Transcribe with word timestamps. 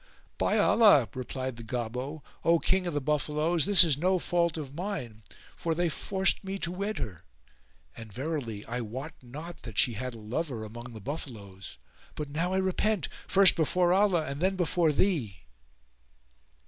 "By 0.39 0.57
Allah," 0.57 1.07
replied 1.13 1.57
the 1.57 1.63
Gobbo, 1.63 2.23
"O 2.43 2.57
King 2.57 2.87
of 2.87 2.93
the 2.95 2.99
Buffaloes, 3.01 3.67
this 3.67 3.83
is 3.83 3.99
no 3.99 4.17
fault 4.17 4.57
of 4.57 4.73
mine, 4.73 5.21
for 5.55 5.75
they 5.75 5.89
forced 5.89 6.43
me 6.43 6.57
to 6.57 6.71
wed 6.71 6.97
her; 6.97 7.23
and 7.95 8.11
verily 8.11 8.65
I 8.65 8.81
wot 8.81 9.13
not 9.21 9.61
that 9.61 9.77
she 9.77 9.93
had 9.93 10.15
a 10.15 10.19
lover 10.19 10.63
amongst 10.63 10.95
the 10.95 11.01
buffaloes; 11.01 11.77
but 12.15 12.31
now 12.31 12.51
I 12.51 12.57
repent, 12.57 13.09
first 13.27 13.55
before 13.55 13.93
Allah 13.93 14.25
and 14.25 14.41
then 14.41 14.55
before 14.55 14.91
thee." 14.91 15.43